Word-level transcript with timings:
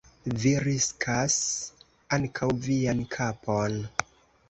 Vi 0.43 0.53
riskas 0.63 1.37
ankaŭ 2.19 2.53
vian 2.67 3.07
kapon. 3.17 3.83